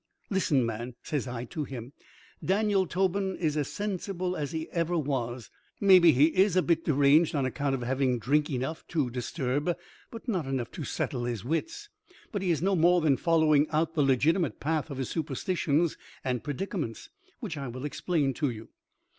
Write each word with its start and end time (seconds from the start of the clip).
"Listen, 0.31 0.65
man," 0.65 0.95
says 1.03 1.27
I 1.27 1.45
to 1.45 1.63
him. 1.63 1.93
"Daniel 2.43 2.87
Tobin 2.87 3.37
is 3.37 3.55
as 3.55 3.67
sensible 3.71 4.35
as 4.35 4.51
he 4.51 4.67
ever 4.71 4.97
was. 4.97 5.51
Maybe 5.79 6.11
he 6.11 6.35
is 6.35 6.55
a 6.55 6.63
bit 6.63 6.83
deranged 6.85 7.35
on 7.35 7.45
account 7.45 7.75
of 7.75 7.83
having 7.83 8.17
drink 8.17 8.49
enough 8.49 8.83
to 8.87 9.11
disturb 9.11 9.77
but 10.09 10.27
not 10.27 10.47
enough 10.47 10.71
to 10.71 10.83
settle 10.83 11.25
his 11.25 11.45
wits, 11.45 11.87
but 12.31 12.41
he 12.41 12.49
is 12.49 12.63
no 12.63 12.75
more 12.75 12.99
than 12.99 13.15
following 13.15 13.69
out 13.69 13.93
the 13.93 14.01
legitimate 14.01 14.59
path 14.59 14.89
of 14.89 14.97
his 14.97 15.09
superstitions 15.11 15.97
and 16.23 16.43
predicaments, 16.43 17.09
which 17.39 17.55
I 17.55 17.67
will 17.67 17.85
explain 17.85 18.33
to 18.33 18.49
you." 18.49 18.69